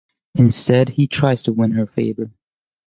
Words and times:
Instead 0.33 0.89
he 0.89 1.05
tries 1.05 1.43
to 1.43 1.53
win 1.53 1.73
her 1.73 1.85
favour. 1.85 2.31